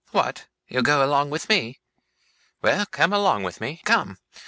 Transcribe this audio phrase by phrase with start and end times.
[0.09, 0.47] What?
[0.67, 1.79] You'll go along with me?
[2.63, 2.87] Well!
[2.87, 4.17] come along with me come!